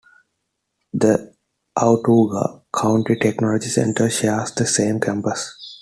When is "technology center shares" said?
3.17-4.49